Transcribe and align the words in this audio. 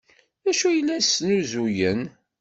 D 0.43 0.45
acu 0.51 0.65
ay 0.69 0.79
la 0.87 0.97
snuzuyen? 1.01 2.01